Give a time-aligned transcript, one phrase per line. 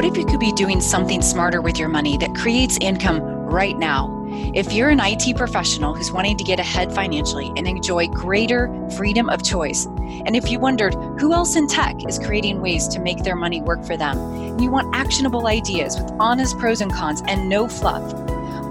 [0.00, 3.78] What if you could be doing something smarter with your money that creates income right
[3.78, 4.26] now?
[4.54, 9.28] If you're an IT professional who's wanting to get ahead financially and enjoy greater freedom
[9.28, 13.24] of choice, and if you wondered who else in tech is creating ways to make
[13.24, 17.22] their money work for them, and you want actionable ideas with honest pros and cons
[17.28, 18.10] and no fluff,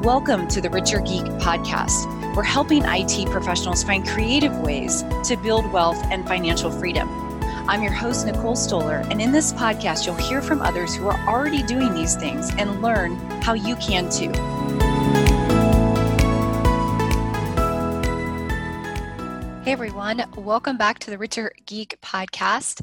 [0.04, 2.08] welcome to the Richer Geek podcast.
[2.36, 7.29] We're helping IT professionals find creative ways to build wealth and financial freedom.
[7.70, 11.30] I'm your host, Nicole Stoller, and in this podcast, you'll hear from others who are
[11.30, 14.32] already doing these things and learn how you can too.
[19.64, 22.82] Hey everyone, welcome back to the Richer Geek podcast.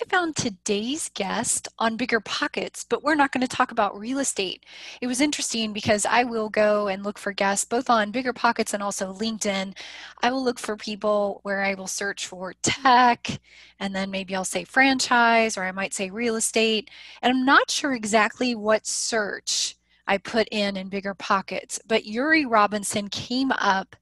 [0.00, 4.18] I found today's guest on Bigger Pockets, but we're not going to talk about real
[4.18, 4.64] estate.
[5.02, 8.72] It was interesting because I will go and look for guests both on Bigger Pockets
[8.72, 9.76] and also LinkedIn.
[10.22, 13.40] I will look for people where I will search for tech,
[13.78, 16.88] and then maybe I'll say franchise, or I might say real estate.
[17.20, 22.46] And I'm not sure exactly what search I put in in Bigger Pockets, but Uri
[22.46, 23.96] Robinson came up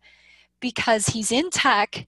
[0.61, 2.07] because he's in tech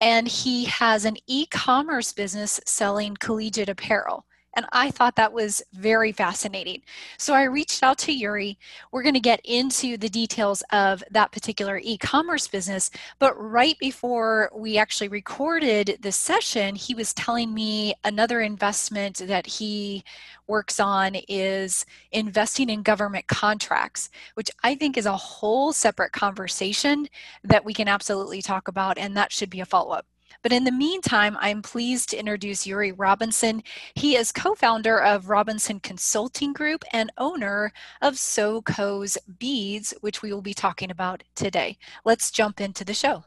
[0.00, 4.24] and he has an e-commerce business selling collegiate apparel.
[4.58, 6.82] And I thought that was very fascinating.
[7.16, 8.58] So I reached out to Uri.
[8.90, 12.90] We're going to get into the details of that particular e commerce business.
[13.20, 19.46] But right before we actually recorded this session, he was telling me another investment that
[19.46, 20.02] he
[20.48, 27.06] works on is investing in government contracts, which I think is a whole separate conversation
[27.44, 28.98] that we can absolutely talk about.
[28.98, 30.06] And that should be a follow up.
[30.42, 33.62] But in the meantime, I'm pleased to introduce Uri Robinson.
[33.94, 40.32] He is co founder of Robinson Consulting Group and owner of SoCo's Beads, which we
[40.32, 41.78] will be talking about today.
[42.04, 43.24] Let's jump into the show.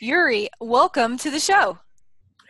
[0.00, 1.78] Uri, welcome to the show.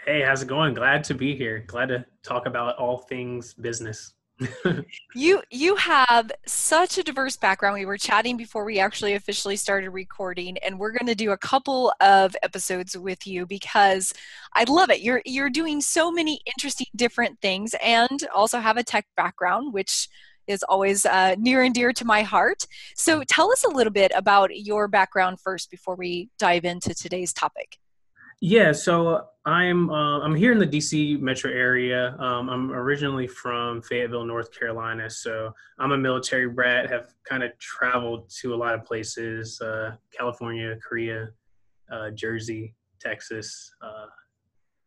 [0.07, 0.75] Hey, how's it going?
[0.75, 1.65] Glad to be here.
[1.67, 4.15] Glad to talk about all things business
[5.15, 7.75] you you have such a diverse background.
[7.75, 11.39] We were chatting before we actually officially started recording, and we're going to do a
[11.39, 14.15] couple of episodes with you because
[14.55, 15.01] I love it.
[15.01, 20.09] You're you're doing so many interesting different things, and also have a tech background, which
[20.47, 22.67] is always uh, near and dear to my heart.
[22.97, 27.33] So tell us a little bit about your background first before we dive into today's
[27.33, 27.79] topic.
[28.41, 32.17] Yeah, so I'm uh, I'm here in the DC metro area.
[32.19, 36.89] Um, I'm originally from Fayetteville, North Carolina, so I'm a military brat.
[36.89, 41.29] Have kind of traveled to a lot of places: uh, California, Korea,
[41.93, 44.07] uh, Jersey, Texas, uh,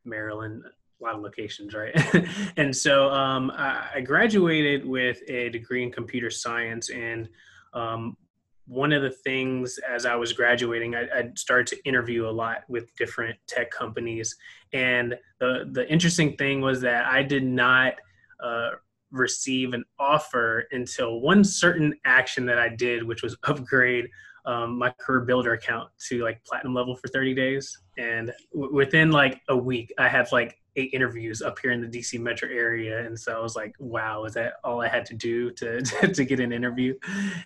[0.03, 0.63] Maryland.
[0.65, 1.93] A lot of locations, right?
[2.57, 7.29] and so um, I graduated with a degree in computer science, and
[7.73, 8.17] um,
[8.65, 12.63] one of the things as I was graduating, I, I, started to interview a lot
[12.69, 14.35] with different tech companies.
[14.71, 17.95] And the, the interesting thing was that I did not
[18.41, 18.71] uh,
[19.11, 24.07] receive an offer until one certain action that I did, which was upgrade
[24.45, 27.77] um, my career builder account to like platinum level for 30 days.
[27.97, 31.87] And w- within like a week, I had like eight interviews up here in the
[31.87, 33.05] DC metro area.
[33.05, 35.81] And so I was like, wow, is that all I had to do to,
[36.13, 36.95] to, get an interview?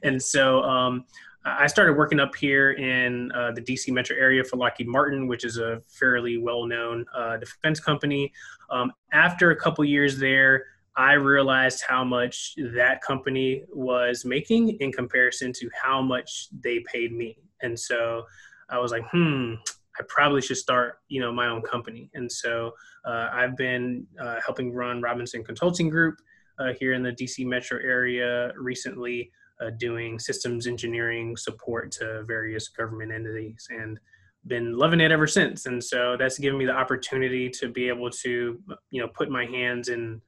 [0.04, 1.06] And so um,
[1.46, 5.44] I started working up here in uh, the DC metro area for Lockheed Martin, which
[5.46, 8.32] is a fairly well known uh, defense company.
[8.70, 10.66] Um, after a couple years there,
[10.98, 17.14] I realized how much that company was making in comparison to how much they paid
[17.14, 17.38] me.
[17.62, 18.24] And so
[18.70, 19.54] I was like, hmm,
[20.00, 22.10] I probably should start, you know, my own company.
[22.16, 22.72] And so
[23.06, 26.18] uh, I've been uh, helping run Robinson Consulting Group
[26.60, 29.32] uh, here in the DC metro area recently,
[29.62, 34.00] uh, doing systems engineering support to various government entities and
[34.48, 35.68] been loving it ever since.
[35.68, 38.60] And so that's given me the opportunity to be able to,
[38.90, 40.22] you know, put my hands in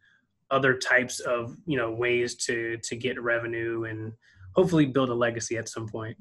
[0.51, 4.13] other types of you know ways to to get revenue and
[4.55, 6.17] hopefully build a legacy at some point.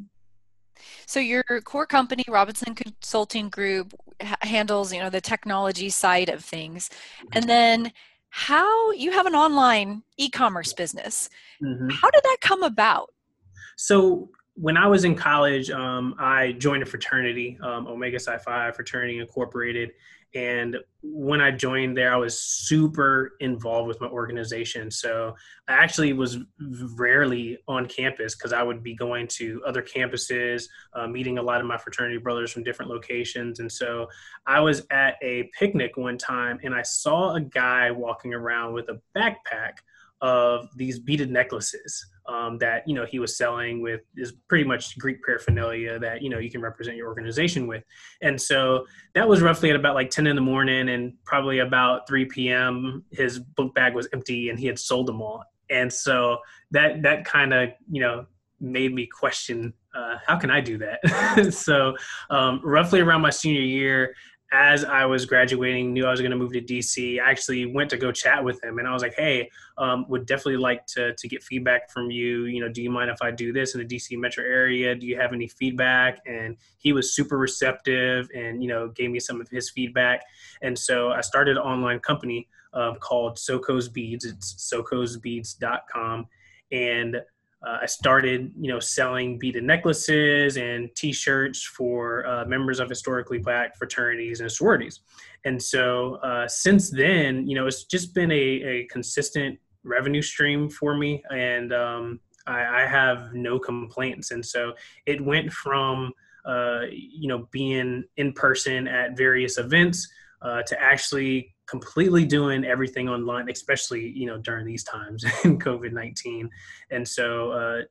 [1.07, 3.95] So your core company robinson consulting group
[4.43, 6.91] handles you know the technology side of things.
[7.33, 7.93] And then
[8.31, 11.31] how you have an online e-commerce business.
[11.63, 11.89] Mm-hmm.
[11.91, 13.11] how did that come about?
[13.77, 18.73] So when I was in college, um, I joined a fraternity, um, Omega Psi Phi
[18.73, 19.93] Fraternity Incorporated,
[20.35, 24.91] and when I joined there, I was super involved with my organization.
[24.91, 25.35] So
[25.69, 26.39] I actually was
[26.97, 31.61] rarely on campus because I would be going to other campuses, uh, meeting a lot
[31.61, 33.61] of my fraternity brothers from different locations.
[33.61, 34.09] And so
[34.47, 38.89] I was at a picnic one time and I saw a guy walking around with
[38.89, 39.79] a backpack
[40.21, 44.99] of these beaded necklaces um, that you know he was selling with is pretty much
[44.99, 47.83] Greek paraphernalia that you know you can represent your organization with,
[48.21, 52.07] and so that was roughly at about like 10 in the morning, and probably about
[52.09, 53.05] 3 p.m.
[53.11, 56.39] his book bag was empty and he had sold them all, and so
[56.71, 58.27] that that kind of you know
[58.61, 61.53] made me question uh, how can I do that?
[61.55, 61.97] so
[62.31, 64.15] um, roughly around my senior year,
[64.51, 67.21] as I was graduating, knew I was going to move to DC.
[67.21, 70.27] I actually went to go chat with him, and I was like, "Hey, um, would
[70.27, 72.45] definitely like to to get feedback from you.
[72.45, 74.95] You know, do you mind if I do this in the DC metro area?
[74.95, 79.21] Do you have any feedback?" And he was super receptive, and you know, gave me
[79.21, 80.23] some of his feedback.
[80.63, 84.25] And so I started an online company uh, called Sokos Beads.
[84.25, 86.27] It's sokosbeads.com,
[86.73, 87.21] and
[87.67, 93.39] uh, I started, you know, selling beaded necklaces and T-shirts for uh, members of historically
[93.39, 95.01] black fraternities and sororities.
[95.45, 100.69] And so uh, since then, you know, it's just been a, a consistent revenue stream
[100.69, 104.33] for me, and um, I, I, have no complaints.
[104.33, 104.75] And so
[105.07, 106.13] it went from,
[106.45, 110.09] uh, you know, being in person at various events
[110.43, 115.93] uh, to actually completely doing everything online, especially you know during these times in COVID
[115.93, 116.51] nineteen,
[116.91, 117.83] and so uh,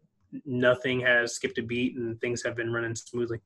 [0.45, 3.39] nothing has skipped a beat, and things have been running smoothly.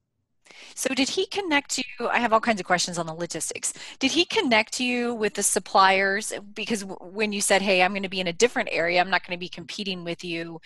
[0.75, 2.07] So, did he connect you?
[2.07, 3.73] I have all kinds of questions on the logistics.
[3.99, 6.33] Did he connect you with the suppliers?
[6.53, 8.99] Because when you said, "Hey, I'm going to be in a different area.
[8.99, 10.59] I'm not going to be competing with you,"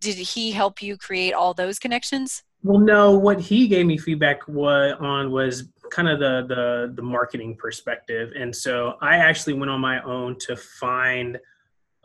[0.00, 2.42] did he help you create all those connections?
[2.62, 3.16] Well, no.
[3.16, 8.54] What he gave me feedback on was kind of the, the the marketing perspective, and
[8.54, 11.38] so I actually went on my own to find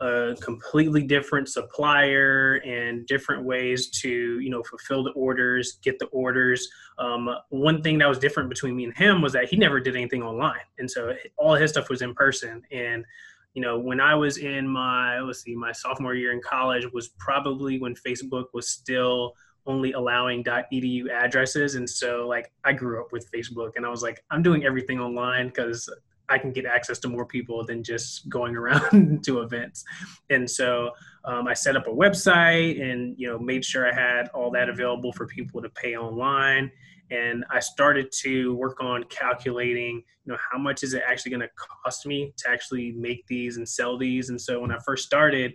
[0.00, 6.06] a completely different supplier and different ways to you know fulfill the orders, get the
[6.06, 6.68] orders.
[6.98, 9.96] Um, one thing that was different between me and him was that he never did
[9.96, 12.62] anything online, and so all his stuff was in person.
[12.70, 13.04] And
[13.54, 17.10] you know when i was in my let's see my sophomore year in college was
[17.18, 19.32] probably when facebook was still
[19.66, 24.02] only allowing .edu addresses and so like I grew up with Facebook and I was
[24.02, 25.88] like I'm doing everything online cuz
[26.28, 29.84] I can get access to more people than just going around to events.
[30.30, 30.90] And so
[31.24, 34.68] um, I set up a website and you know made sure I had all that
[34.68, 36.70] available for people to pay online.
[37.10, 41.42] And I started to work on calculating, you know, how much is it actually going
[41.42, 41.50] to
[41.84, 44.30] cost me to actually make these and sell these.
[44.30, 45.54] And so when I first started,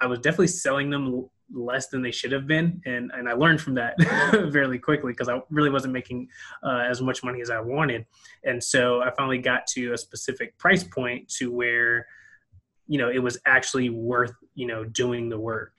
[0.00, 3.60] I was definitely selling them less than they should have been and and I learned
[3.60, 4.00] from that
[4.52, 6.28] fairly quickly because I really wasn't making
[6.62, 8.06] uh, as much money as I wanted.
[8.44, 12.06] And so I finally got to a specific price point to where
[12.86, 15.72] you know it was actually worth you know doing the work.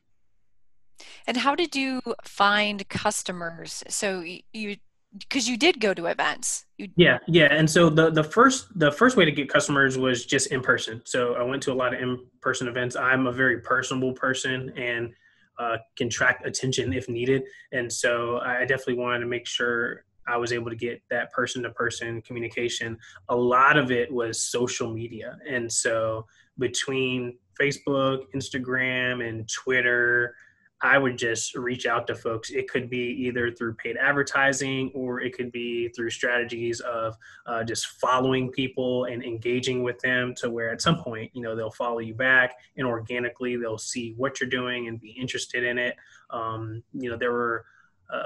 [1.26, 3.84] And how did you find customers?
[3.88, 4.24] So
[4.54, 4.78] you
[5.18, 6.66] because you did go to events.
[6.78, 6.88] You...
[6.96, 10.48] yeah yeah and so the the first the first way to get customers was just
[10.48, 11.02] in person.
[11.06, 12.96] So i went to a lot of in person events.
[12.96, 15.14] I'm a very personable person and
[15.62, 17.44] uh, can track attention if needed.
[17.72, 21.64] And so I definitely wanted to make sure I was able to get that person
[21.64, 22.98] to person communication.
[23.30, 25.38] A lot of it was social media.
[25.48, 26.26] And so
[26.58, 30.36] between Facebook, Instagram, and Twitter,
[30.84, 32.50] I would just reach out to folks.
[32.50, 37.64] It could be either through paid advertising or it could be through strategies of uh,
[37.64, 41.70] just following people and engaging with them to where at some point, you know, they'll
[41.70, 45.96] follow you back and organically they'll see what you're doing and be interested in it.
[46.32, 47.66] Um, you know, there were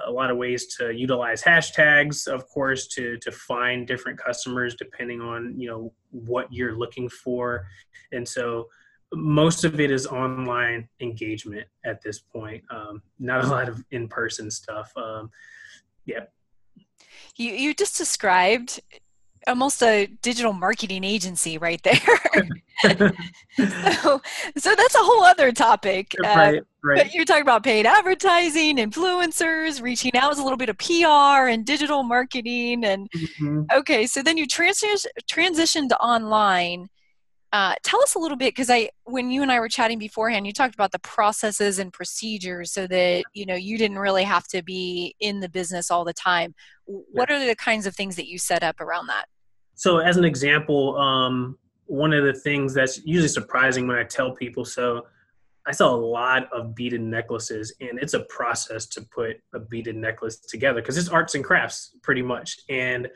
[0.05, 5.21] a lot of ways to utilize hashtags, of course, to to find different customers depending
[5.21, 7.67] on you know what you're looking for,
[8.11, 8.67] and so
[9.15, 12.63] most of it is online engagement at this point.
[12.69, 14.91] Um, not a lot of in person stuff.
[14.95, 15.29] Um,
[16.05, 16.25] yeah.
[17.37, 18.79] You you just described
[19.47, 21.99] almost a digital marketing agency right there.
[23.57, 24.21] so,
[24.57, 26.15] so that's a whole other topic.
[26.21, 27.13] Right, uh, right.
[27.13, 31.65] You're talking about paid advertising, influencers, reaching out, is a little bit of PR and
[31.65, 33.63] digital marketing, and mm-hmm.
[33.73, 34.07] okay.
[34.07, 36.89] So then you trans- transitioned online
[37.55, 40.45] uh, tell us a little bit because I, when you and I were chatting beforehand,
[40.45, 44.45] you talked about the processes and procedures so that you know you didn't really have
[44.47, 46.53] to be in the business all the time.
[46.85, 49.27] What are the kinds of things that you set up around that?
[49.75, 54.33] So, as an example, um, one of the things that's usually surprising when I tell
[54.35, 55.05] people, so
[55.65, 59.95] I sell a lot of beaded necklaces, and it's a process to put a beaded
[59.95, 62.59] necklace together because it's arts and crafts pretty much.
[62.67, 63.07] And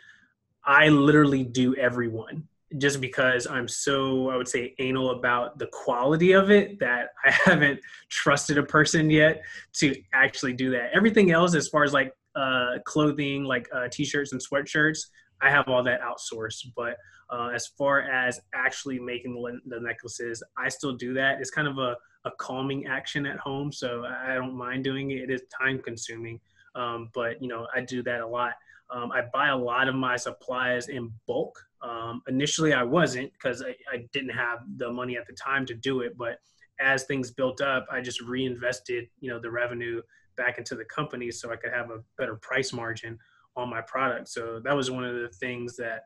[0.63, 5.67] I literally do every one just because I'm so, I would say, anal about the
[5.67, 9.41] quality of it that I haven't trusted a person yet
[9.75, 10.91] to actually do that.
[10.93, 14.99] Everything else, as far as like uh, clothing, like uh, t shirts and sweatshirts,
[15.41, 16.67] I have all that outsourced.
[16.75, 16.97] But
[17.29, 19.33] uh, as far as actually making
[19.65, 21.39] the, necklaces, I still do that.
[21.39, 21.95] It's kind of a,
[22.25, 25.29] a calming action at home, so I don't mind doing it.
[25.29, 26.39] It is time consuming,
[26.75, 28.53] um, but you know I do that a lot.
[28.91, 31.59] Um, I buy a lot of my supplies in bulk.
[31.81, 35.73] Um, initially, I wasn't because I, I, didn't have the money at the time to
[35.73, 36.17] do it.
[36.17, 36.39] But
[36.79, 40.01] as things built up, I just reinvested, you know, the revenue
[40.35, 43.17] back into the company so I could have a better price margin
[43.55, 44.27] on my product.
[44.29, 46.05] So that was one of the things that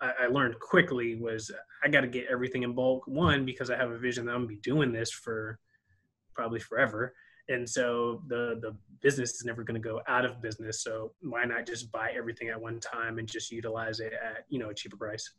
[0.00, 1.50] I, I learned quickly was
[1.82, 3.06] I got to get everything in bulk.
[3.06, 5.58] One because I have a vision that I'm gonna be doing this for
[6.34, 7.14] probably forever,
[7.48, 10.82] and so the the business is never going to go out of business.
[10.82, 14.58] So why not just buy everything at one time and just utilize it at you
[14.58, 15.30] know a cheaper price?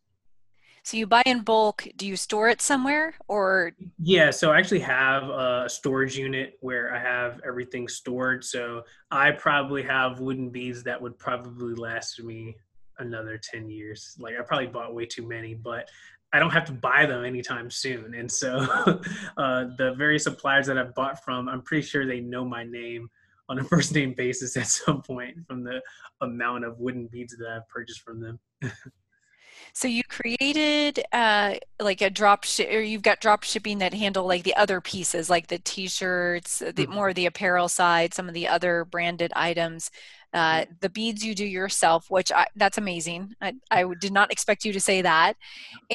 [0.84, 1.88] So you buy in bulk.
[1.96, 3.74] Do you store it somewhere or?
[3.98, 8.44] Yeah so i actually have a storage unit where i have everything stored.
[8.44, 12.56] So i probably have wooden beads that would probably last me
[13.00, 14.16] another 10 years.
[14.20, 15.90] Like i probably bought way too many but
[16.36, 18.14] I don't have to buy them anytime soon.
[18.14, 18.58] And so
[19.38, 23.10] uh, the various suppliers that I've bought from, I'm pretty sure they know my name
[23.48, 25.82] on a first name basis at some point from the
[26.20, 28.40] amount of wooden beads that I've purchased from them.
[29.74, 34.28] so you created uh, like a drop ship, or you've got drop shipping that handle
[34.28, 36.94] like the other pieces, like the t-shirts, the mm-hmm.
[36.94, 39.90] more the apparel side, some of the other branded items.
[40.36, 43.34] Uh, the beads you do yourself, which I, that's amazing.
[43.42, 45.36] I, I, did not expect you to say that.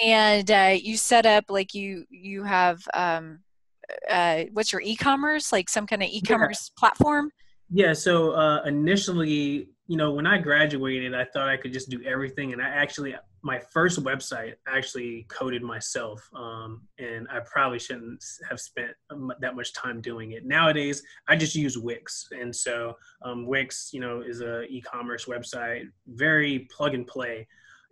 [0.03, 3.41] And uh, you set up like you you have um,
[4.09, 6.81] uh, what's your e-commerce like some kind of e-commerce yeah.
[6.81, 7.31] platform?
[7.71, 7.93] Yeah.
[7.93, 12.55] So uh, initially, you know, when I graduated, I thought I could just do everything,
[12.55, 18.61] and I actually my first website actually coded myself um, and i probably shouldn't have
[18.61, 18.91] spent
[19.41, 20.45] that much time doing it.
[20.45, 25.85] Nowadays i just use wix and so um, wix you know is a e-commerce website
[26.07, 27.47] very plug and play.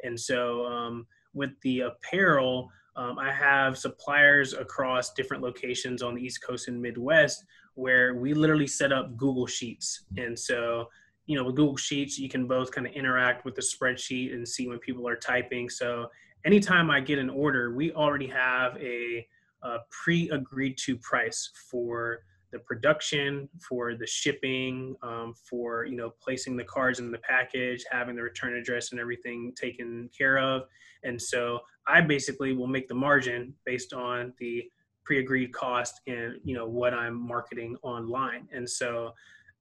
[0.04, 6.22] And so um, with the apparel um, i have suppliers across different locations on the
[6.22, 10.04] east coast and midwest where we literally set up google sheets.
[10.16, 10.88] And so
[11.28, 14.48] you know, with Google Sheets, you can both kind of interact with the spreadsheet and
[14.48, 15.68] see when people are typing.
[15.68, 16.08] So
[16.46, 19.26] anytime I get an order, we already have a,
[19.62, 22.20] a pre-agreed to price for
[22.50, 27.84] the production, for the shipping, um, for you know placing the cards in the package,
[27.90, 30.62] having the return address and everything taken care of.
[31.04, 34.64] And so I basically will make the margin based on the
[35.04, 38.48] pre-agreed cost and you know what I'm marketing online.
[38.50, 39.12] And so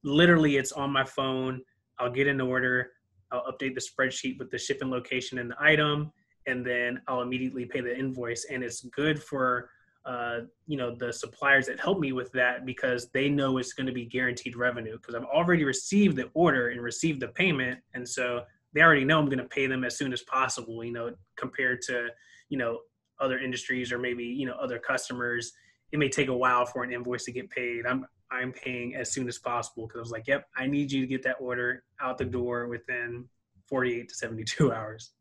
[0.07, 1.61] literally it's on my phone.
[1.99, 2.91] I'll get an order,
[3.31, 6.11] I'll update the spreadsheet with the shipping location and the item,
[6.45, 8.45] and then I'll immediately pay the invoice.
[8.49, 9.69] And it's good for
[10.05, 13.87] uh, you know the suppliers that help me with that because they know it's going
[13.87, 18.07] to be guaranteed revenue because I've already received the order and received the payment, and
[18.07, 20.83] so they already know I'm going to pay them as soon as possible.
[20.83, 22.07] You know, compared to
[22.47, 22.79] you know
[23.19, 25.51] other industries or maybe you know other customers,
[25.91, 27.85] it may take a while for an invoice to get paid.
[27.85, 31.01] I'm I'm paying as soon as possible because I was like, yep, I need you
[31.01, 33.25] to get that order out the door within
[33.67, 35.11] 48 to 72 hours.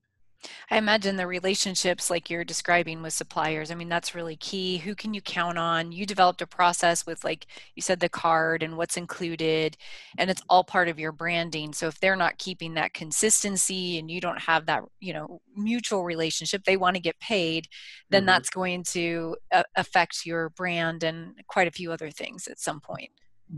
[0.71, 3.71] I imagine the relationships like you're describing with suppliers.
[3.71, 4.78] I mean, that's really key.
[4.78, 5.93] Who can you count on?
[5.93, 9.76] You developed a process with, like you said, the card and what's included,
[10.19, 11.73] and it's all part of your branding.
[11.73, 16.05] So if they're not keeping that consistency and you don't have that, you know, mutual
[16.05, 17.69] relationship, they want to get paid,
[18.11, 18.26] then mm-hmm.
[18.26, 19.37] that's going to
[19.76, 23.11] affect your brand and quite a few other things at some point.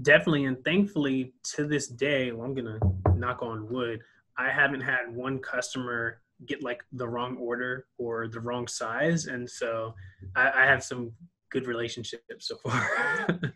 [0.03, 0.45] Definitely.
[0.45, 4.01] And thankfully, to this day, well, I'm going to knock on wood,
[4.37, 9.49] I haven't had one customer get like the wrong order or the wrong size and
[9.49, 9.93] so
[10.37, 11.13] i, I have some
[11.51, 13.41] good relationships so far.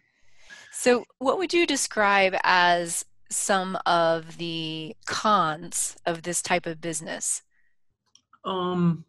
[0.74, 7.42] So what would you describe as some of the cons of this type of business?
[8.44, 9.04] Um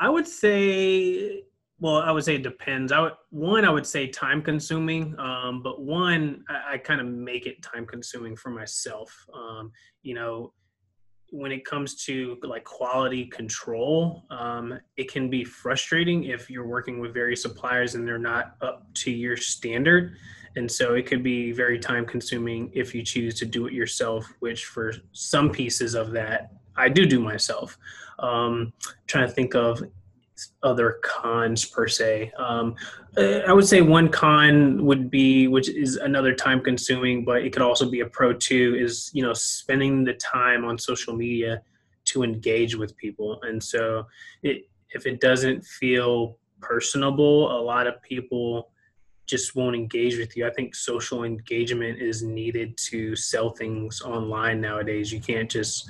[0.00, 1.42] i would say
[1.80, 2.92] well i would say it depends.
[2.92, 7.08] I would one i would say time consuming um, but one i, I kind of
[7.08, 9.12] make it time consuming for myself.
[9.34, 10.52] Um, you know
[11.34, 17.00] when it comes to like quality control, um, it can be frustrating if you're working
[17.00, 20.16] with various suppliers and they're not up to your standard.
[20.54, 24.32] And so it could be very time consuming if you choose to do it yourself,
[24.38, 27.78] which for some pieces of that, I do do myself.
[28.20, 28.72] Um,
[29.08, 29.82] trying to think of
[30.62, 32.32] other cons per se.
[32.38, 32.74] Um,
[33.16, 37.62] I would say one con would be, which is another time consuming, but it could
[37.62, 41.62] also be a pro too, is you know spending the time on social media
[42.06, 43.40] to engage with people.
[43.42, 44.06] And so,
[44.42, 48.70] it, if it doesn't feel personable, a lot of people
[49.26, 50.46] just won't engage with you.
[50.46, 55.12] I think social engagement is needed to sell things online nowadays.
[55.12, 55.88] You can't just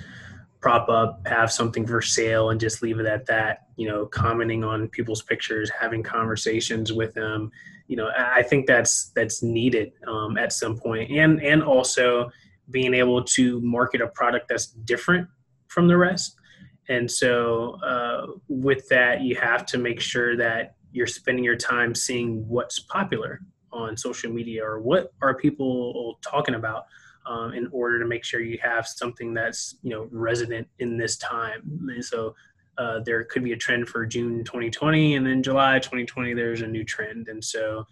[0.65, 3.67] prop up, have something for sale, and just leave it at that.
[3.77, 7.51] You know, commenting on people's pictures, having conversations with them.
[7.87, 12.31] You know, I think that's that's needed um, at some point, and and also
[12.71, 15.29] being able to market a product that's different
[15.69, 16.37] from the rest.
[16.89, 21.95] And so, uh, with that, you have to make sure that you're spending your time
[21.95, 26.85] seeing what's popular on social media or what are people talking about
[27.27, 31.17] um, in order to make sure you have something that's you know resident in this
[31.17, 31.89] time.
[31.95, 32.35] And so
[32.79, 36.67] uh, there could be a trend for June 2020, and then July 2020 there's a
[36.67, 37.87] new trend, and so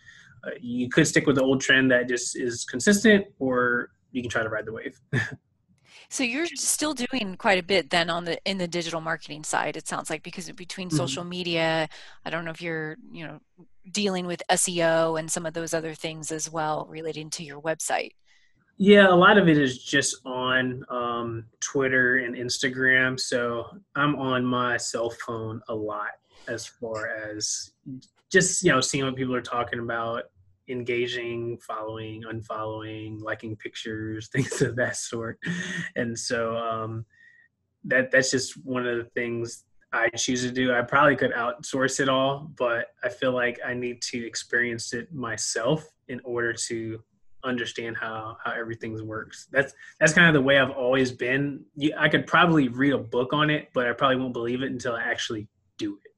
[0.44, 4.30] uh, you could stick with the old trend that just is consistent, or you can
[4.30, 5.00] try to ride the wave.
[6.12, 9.78] So you're still doing quite a bit then on the in the digital marketing side.
[9.78, 10.96] It sounds like because between mm-hmm.
[10.98, 11.88] social media,
[12.26, 13.40] I don't know if you're you know
[13.90, 18.10] dealing with SEO and some of those other things as well relating to your website.
[18.84, 23.18] Yeah, a lot of it is just on um, Twitter and Instagram.
[23.18, 26.10] So I'm on my cell phone a lot
[26.48, 27.74] as far as
[28.28, 30.24] just you know seeing what people are talking about,
[30.68, 35.38] engaging, following, unfollowing, liking pictures, things of that sort.
[35.94, 37.06] And so um,
[37.84, 39.62] that that's just one of the things
[39.92, 40.74] I choose to do.
[40.74, 45.14] I probably could outsource it all, but I feel like I need to experience it
[45.14, 47.00] myself in order to
[47.44, 49.48] understand how how everything works.
[49.50, 51.64] That's that's kind of the way I've always been.
[51.76, 54.70] You, I could probably read a book on it, but I probably won't believe it
[54.70, 56.12] until I actually do it.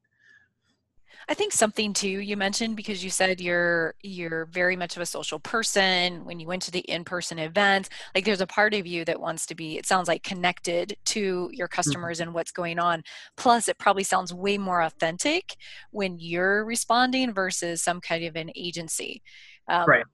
[1.27, 5.05] I think something too you mentioned because you said you're you're very much of a
[5.05, 9.05] social person when you went to the in-person events like there's a part of you
[9.05, 11.75] that wants to be it sounds like connected to your mm-hmm.
[11.75, 12.29] customers mm-hmm.
[12.29, 13.01] and what's going on
[13.37, 15.55] plus it probably sounds way more authentic
[15.91, 19.21] when you're responding versus some kind of an agency
[19.67, 20.05] um, right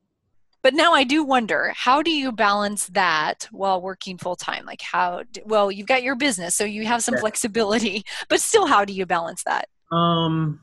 [0.61, 4.81] but now i do wonder how do you balance that while working full time like
[4.81, 7.21] how well you've got your business so you have some yeah.
[7.21, 9.67] flexibility but still how do you balance that?
[9.95, 10.59] Um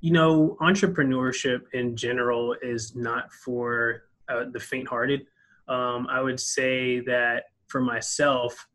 [0.00, 5.26] you know entrepreneurship in general is not for uh, the faint-hearted.
[5.68, 8.66] Um, i would say that for myself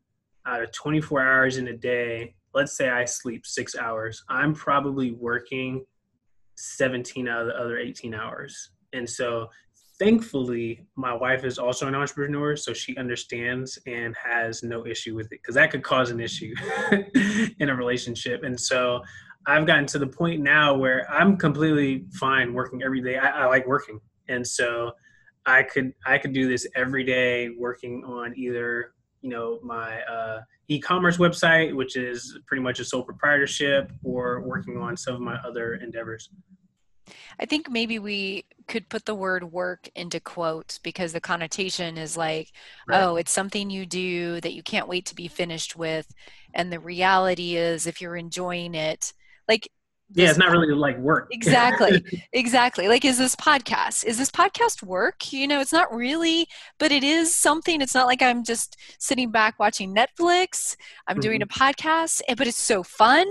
[0.46, 5.12] out of 24 hours in a day let's say i sleep six hours i'm probably
[5.12, 5.84] working
[6.58, 8.70] 17 out of the other 18 hours.
[8.92, 9.48] And so
[9.98, 15.26] thankfully my wife is also an entrepreneur so she understands and has no issue with
[15.26, 16.54] it because that could cause an issue
[17.58, 18.42] in a relationship.
[18.44, 19.02] And so
[19.46, 23.16] i've gotten to the point now where i'm completely fine working every day.
[23.16, 24.00] I, I like working.
[24.28, 24.92] And so
[25.46, 30.40] i could i could do this every day working on either you know my uh,
[30.68, 35.36] e-commerce website which is pretty much a sole proprietorship or working on some of my
[35.46, 36.30] other endeavors
[37.40, 42.16] I think maybe we could put the word work into quotes because the connotation is
[42.16, 42.52] like,
[42.86, 43.02] right.
[43.02, 46.12] oh, it's something you do that you can't wait to be finished with.
[46.54, 49.12] And the reality is, if you're enjoying it,
[49.48, 49.68] like,
[50.14, 51.28] yeah, it's not really like work.
[51.32, 52.02] exactly.
[52.32, 52.88] Exactly.
[52.88, 54.04] Like, is this podcast?
[54.04, 55.32] Is this podcast work?
[55.32, 56.46] You know, it's not really,
[56.78, 57.82] but it is something.
[57.82, 60.76] It's not like I'm just sitting back watching Netflix.
[61.06, 61.20] I'm mm-hmm.
[61.20, 63.26] doing a podcast, eh, but it's so fun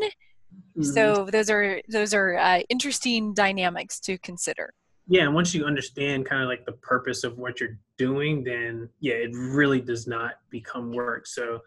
[0.78, 0.92] Mm-hmm.
[0.92, 4.74] So those are those are uh, interesting dynamics to consider.
[5.08, 8.90] Yeah, and once you understand kind of like the purpose of what you're doing, then
[9.00, 11.26] yeah, it really does not become work.
[11.26, 11.62] So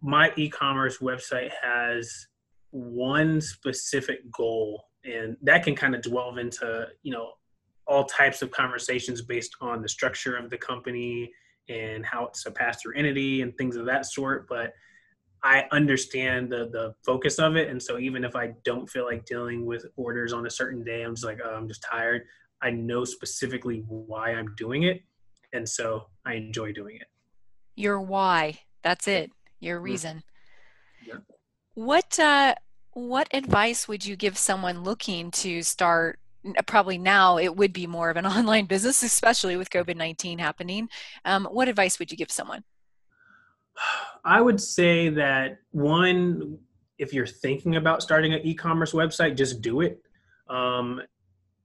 [0.00, 2.28] my e-commerce website has
[2.70, 7.32] one specific goal, and that can kind of delve into you know
[7.86, 11.30] all types of conversations based on the structure of the company
[11.68, 14.48] and how it's a pass-through entity and things of that sort.
[14.48, 14.72] But
[15.42, 19.24] I understand the the focus of it, and so even if I don't feel like
[19.24, 22.22] dealing with orders on a certain day, I'm just like, oh, I'm just tired.
[22.62, 25.02] I know specifically why I'm doing it,
[25.52, 27.06] and so I enjoy doing it.
[27.76, 28.60] Your why.
[28.82, 29.30] That's it.
[29.60, 29.84] Your mm-hmm.
[29.84, 30.22] reason.
[31.06, 31.14] Yeah.
[31.74, 32.54] What uh,
[32.92, 36.18] what advice would you give someone looking to start?
[36.66, 40.88] Probably now it would be more of an online business, especially with COVID nineteen happening.
[41.24, 42.64] Um, what advice would you give someone?
[44.24, 46.58] I would say that one,
[46.98, 50.02] if you're thinking about starting an e-commerce website, just do it.
[50.48, 51.00] Um,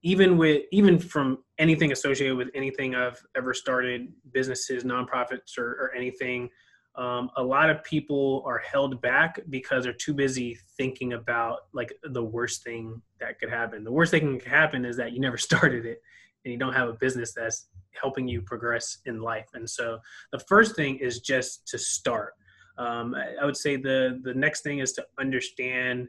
[0.04, 5.94] even with even from anything associated with anything I've ever started, businesses, nonprofits, or, or
[5.96, 6.50] anything,
[6.96, 11.94] um, a lot of people are held back because they're too busy thinking about like
[12.04, 13.84] the worst thing that could happen.
[13.84, 16.02] The worst thing that could happen is that you never started it
[16.46, 17.68] and you don't have a business that's
[17.99, 19.47] helping you progress in life.
[19.53, 19.99] And so
[20.31, 22.34] the first thing is just to start.
[22.77, 26.08] Um, I would say the the next thing is to understand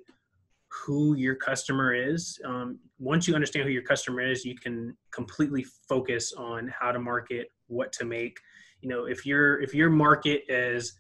[0.85, 2.39] who your customer is.
[2.45, 6.99] Um, once you understand who your customer is, you can completely focus on how to
[6.99, 8.39] market, what to make.
[8.81, 10.93] You know, if your if your market is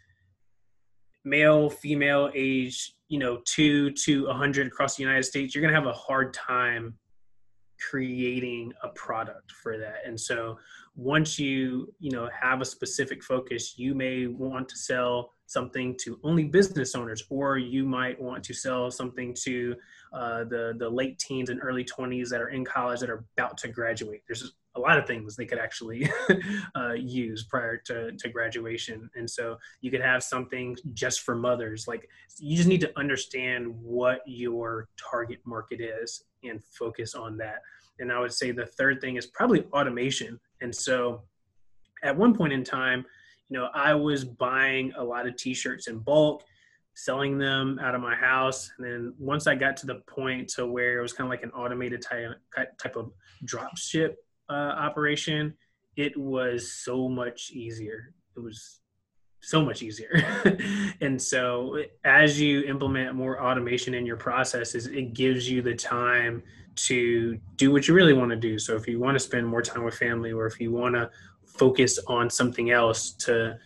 [1.24, 5.74] male, female, age, you know, two to a 100 across the United States, you're to
[5.74, 6.94] have a hard time
[7.78, 9.98] creating a product for that.
[10.04, 10.58] And so
[10.94, 16.18] once you, you know, have a specific focus, you may want to sell something to
[16.22, 19.74] only business owners, or you might want to sell something to
[20.12, 23.56] uh, the the late teens and early 20s that are in college that are about
[23.58, 24.22] to graduate.
[24.26, 26.08] There's a lot of things they could actually
[26.76, 29.10] uh, use prior to, to graduation.
[29.16, 31.88] And so you could have something just for mothers.
[31.88, 37.62] Like you just need to understand what your target market is and focus on that.
[37.98, 40.38] And I would say the third thing is probably automation.
[40.60, 41.22] And so
[42.02, 43.04] at one point in time,
[43.48, 46.44] you know, I was buying a lot of t-shirts in bulk,
[46.94, 48.70] selling them out of my house.
[48.78, 51.42] And then once I got to the point to where it was kind of like
[51.42, 53.12] an automated type, type of
[53.44, 54.16] drop ship
[54.48, 55.54] uh, operation,
[55.96, 58.12] it was so much easier.
[58.36, 58.80] It was
[59.40, 60.24] so much easier.
[61.00, 66.42] and so as you implement more automation in your processes, it gives you the time
[66.74, 68.58] to do what you really want to do.
[68.58, 71.10] So if you want to spend more time with family or if you want to
[71.58, 73.56] focus on something else to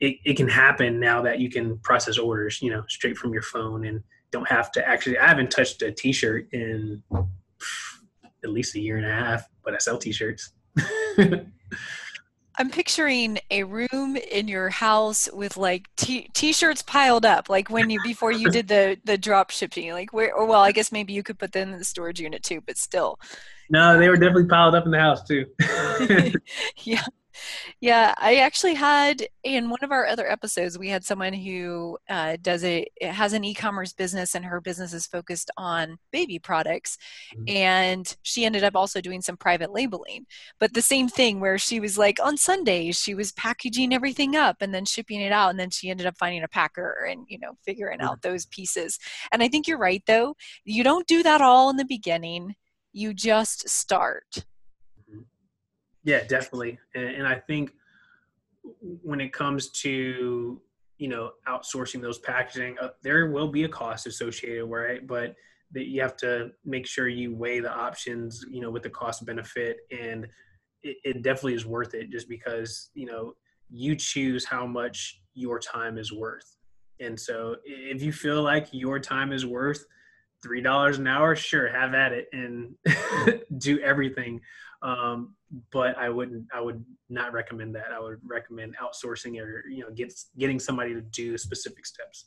[0.00, 3.42] it, it can happen now that you can process orders, you know, straight from your
[3.42, 7.02] phone and don't have to actually I haven't touched a t-shirt in
[8.42, 10.52] at least a year and a half, but I sell t-shirts.
[12.60, 17.88] I'm picturing a room in your house with like t- t-shirts piled up, like when
[17.88, 19.92] you before you did the the drop shipping.
[19.92, 22.42] Like where, or well, I guess maybe you could put them in the storage unit
[22.42, 23.18] too, but still.
[23.70, 25.46] No, they were definitely piled up in the house too.
[26.84, 27.04] yeah,
[27.80, 32.36] yeah, I actually had in one of our other episodes, we had someone who uh,
[32.42, 36.98] does a has an e-commerce business, and her business is focused on baby products,
[37.34, 37.44] mm-hmm.
[37.48, 40.26] and she ended up also doing some private labeling.
[40.58, 44.56] But the same thing, where she was like on Sundays, she was packaging everything up
[44.60, 47.38] and then shipping it out, and then she ended up finding a packer and you
[47.38, 48.98] know figuring out those pieces.
[49.32, 50.34] And I think you're right, though.
[50.64, 52.54] You don't do that all in the beginning.
[52.92, 54.44] You just start
[56.02, 56.78] yeah, definitely.
[56.94, 57.72] And, and I think
[59.02, 60.60] when it comes to
[60.98, 65.06] you know outsourcing those packaging, uh, there will be a cost associated, with right?
[65.06, 65.34] But
[65.72, 69.24] that you have to make sure you weigh the options, you know, with the cost
[69.24, 70.26] benefit, and
[70.82, 73.34] it, it definitely is worth it, just because you know
[73.70, 76.56] you choose how much your time is worth.
[76.98, 79.84] And so if you feel like your time is worth
[80.42, 82.74] three dollars an hour, sure, have at it and
[83.58, 84.40] do everything.
[84.82, 85.34] Um,
[85.72, 86.46] but I wouldn't.
[86.54, 87.92] I would not recommend that.
[87.92, 92.26] I would recommend outsourcing or you know, get getting somebody to do specific steps.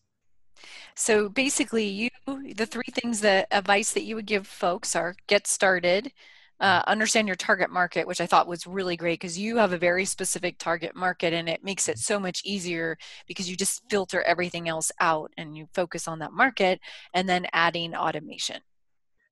[0.96, 5.48] So basically, you the three things that advice that you would give folks are get
[5.48, 6.12] started,
[6.60, 6.90] uh, mm-hmm.
[6.90, 10.06] understand your target market, which I thought was really great because you have a very
[10.06, 14.70] specific target market and it makes it so much easier because you just filter everything
[14.70, 16.80] else out and you focus on that market
[17.14, 18.62] and then adding automation.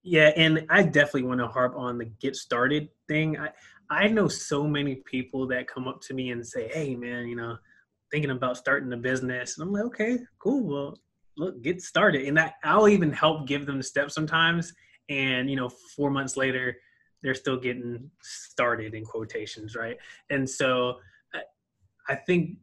[0.04, 3.38] Yeah, and I definitely want to harp on the get started thing.
[3.38, 3.50] I,
[3.92, 7.36] I know so many people that come up to me and say, "Hey, man, you
[7.36, 7.58] know,
[8.10, 10.64] thinking about starting a business." And I'm like, "Okay, cool.
[10.64, 11.00] Well,
[11.36, 14.74] look, get started." And that I'll even help give them the steps sometimes.
[15.10, 16.78] And you know, four months later,
[17.22, 19.98] they're still getting started in quotations, right?
[20.30, 21.00] And so,
[21.34, 21.42] I,
[22.08, 22.60] I think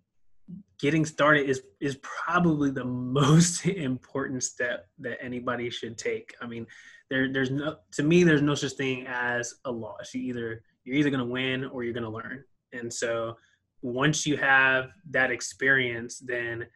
[0.79, 2.85] getting started is is probably the
[3.21, 6.35] most important step that anybody should take.
[6.41, 6.67] I mean,
[7.11, 10.15] there there's no to me there's no such thing as a loss.
[10.15, 12.43] You either you're either going to win or you're going to learn.
[12.73, 13.37] And so
[13.83, 16.67] once you have that experience, then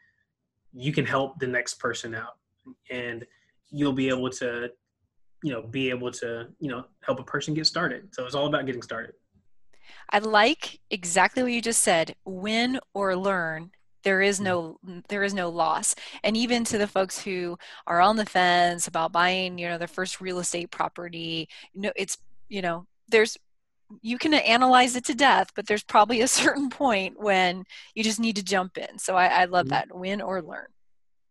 [0.74, 2.36] you can help the next person out
[2.90, 3.24] and
[3.70, 4.68] you'll be able to,
[5.42, 8.14] you know, be able to, you know, help a person get started.
[8.14, 9.14] So it's all about getting started.
[10.10, 13.70] I like exactly what you just said win or learn
[14.04, 15.94] there is no there is no loss
[16.24, 19.86] and even to the folks who are on the fence about buying you know their
[19.86, 23.38] first real estate property you know it's you know there's
[24.00, 28.20] you can analyze it to death, but there's probably a certain point when you just
[28.20, 28.98] need to jump in.
[28.98, 29.70] So I, I love mm-hmm.
[29.70, 30.66] that win or learn.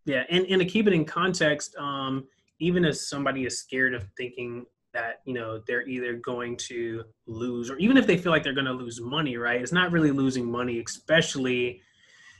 [0.05, 2.27] Yeah, and, and to keep it in context, um,
[2.59, 7.69] even if somebody is scared of thinking that you know they're either going to lose,
[7.69, 9.61] or even if they feel like they're going to lose money, right?
[9.61, 11.81] It's not really losing money, especially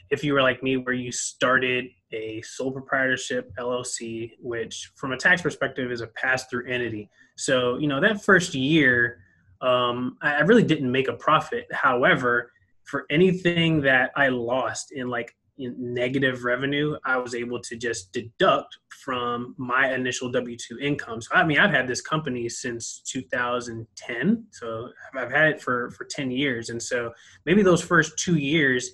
[0.10, 5.18] if you were like me, where you started a sole proprietorship LLC, which from a
[5.18, 7.10] tax perspective is a pass-through entity.
[7.38, 9.20] So you know that first year
[9.62, 11.68] um, I really didn't make a profit.
[11.72, 12.52] However,
[12.84, 18.12] for anything that I lost in like in negative revenue, I was able to just
[18.12, 21.22] deduct from my initial W 2 income.
[21.22, 24.46] So, I mean, I've had this company since 2010.
[24.52, 26.70] So, I've had it for, for 10 years.
[26.70, 27.14] And so,
[27.46, 28.92] maybe those first two years,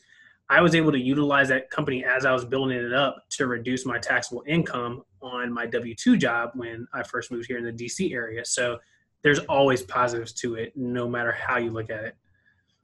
[0.49, 3.85] I was able to utilize that company as I was building it up to reduce
[3.85, 7.71] my taxable income on my W 2 job when I first moved here in the
[7.71, 8.45] DC area.
[8.45, 8.77] So
[9.23, 12.15] there's always positives to it, no matter how you look at it.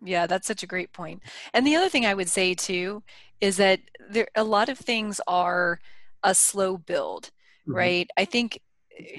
[0.04, 1.22] Yeah, that's such a great point.
[1.54, 3.04] And the other thing I would say too
[3.40, 5.80] is that there a lot of things are
[6.24, 7.32] a slow build,
[7.68, 7.76] mm-hmm.
[7.76, 8.10] right?
[8.18, 8.60] I think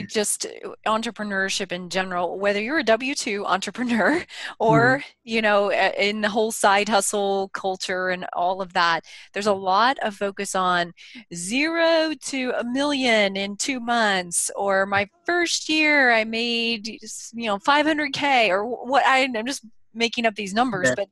[0.08, 0.46] just
[0.86, 4.24] entrepreneurship in general whether you're a w2 entrepreneur
[4.60, 5.08] or mm-hmm.
[5.24, 9.96] you know in the whole side hustle culture and all of that there's a lot
[10.02, 10.92] of focus on
[11.34, 17.58] zero to a million in two months or my first year i made you know
[17.58, 20.94] 500k or what I, i'm just making up these numbers yeah.
[20.96, 21.08] but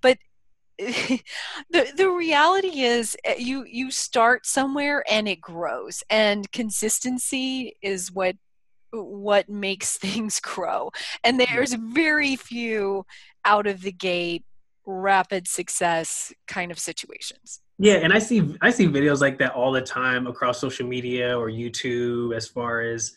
[0.00, 0.18] but
[0.78, 8.10] the the reality is eh, you you start somewhere and it grows and consistency is
[8.10, 8.36] what
[9.02, 10.90] what makes things grow.
[11.22, 13.06] And there's very few
[13.44, 14.44] out of the gate
[14.86, 17.60] rapid success kind of situations.
[17.78, 21.36] Yeah and i see i see videos like that all the time across social media
[21.36, 23.14] or youtube as far as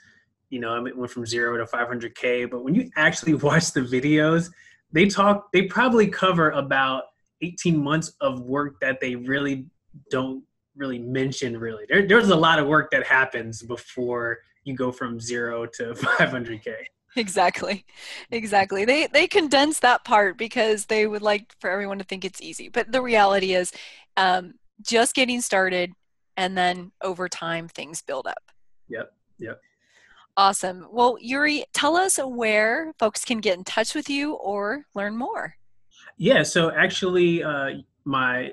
[0.50, 4.50] you know i went from zero to 500k but when you actually watch the videos
[4.92, 7.04] they talk they probably cover about
[7.42, 9.66] 18 months of work that they really
[10.12, 10.44] don't
[10.76, 11.86] really mention really.
[11.90, 16.76] There, there's a lot of work that happens before you go from zero to 500k
[17.16, 17.86] exactly.
[18.32, 18.86] Exactly.
[18.86, 22.70] They they condense that part because they would like for everyone to think it's easy.
[22.70, 23.72] But the reality is
[24.18, 25.92] um, just getting started
[26.36, 28.52] and then over time things build up.
[28.90, 29.62] Yep yep.
[30.36, 30.88] Awesome.
[30.92, 35.57] Well uri tell us where folks can get in touch with you or learn more
[36.18, 37.70] yeah, so actually, uh,
[38.06, 38.52] my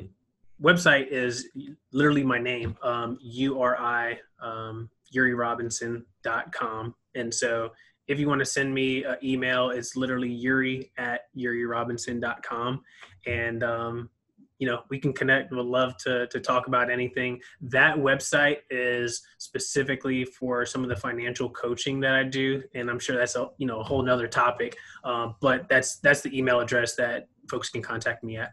[0.63, 1.49] website is
[1.93, 6.95] literally my name, um, U-R-I, um, UriRobinson.com.
[7.15, 7.71] And so
[8.07, 12.83] if you want to send me an email, it's literally Uri at UriRobinson.com.
[13.27, 14.11] And, um,
[14.59, 15.51] you know, we can connect.
[15.53, 17.41] Would love to, to talk about anything.
[17.61, 22.63] That website is specifically for some of the financial coaching that I do.
[22.75, 24.77] And I'm sure that's a, you know, a whole nother topic.
[25.03, 28.53] Uh, but that's, that's the email address that folks can contact me at.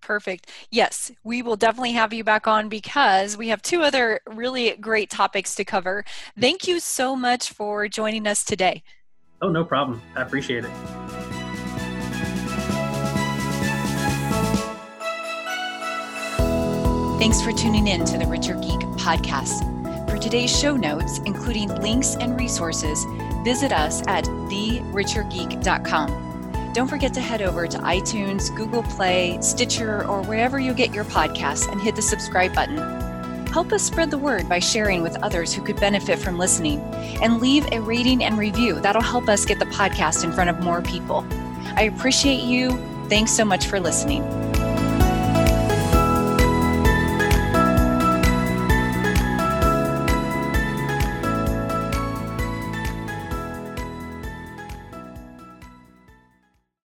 [0.00, 0.50] Perfect.
[0.70, 5.10] Yes, we will definitely have you back on because we have two other really great
[5.10, 6.04] topics to cover.
[6.38, 8.82] Thank you so much for joining us today.
[9.42, 10.00] Oh, no problem.
[10.14, 10.70] I appreciate it.
[17.18, 19.74] Thanks for tuning in to the Richer Geek podcast.
[20.08, 23.04] For today's show notes, including links and resources,
[23.42, 26.35] visit us at therichergeek.com.
[26.76, 31.04] Don't forget to head over to iTunes, Google Play, Stitcher, or wherever you get your
[31.06, 32.76] podcasts and hit the subscribe button.
[33.46, 36.80] Help us spread the word by sharing with others who could benefit from listening.
[37.22, 38.78] And leave a rating and review.
[38.78, 41.26] That'll help us get the podcast in front of more people.
[41.76, 42.72] I appreciate you.
[43.08, 44.22] Thanks so much for listening.